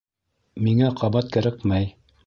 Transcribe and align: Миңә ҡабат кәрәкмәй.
Миңә 0.69 0.89
ҡабат 1.03 1.31
кәрәкмәй. 1.37 1.91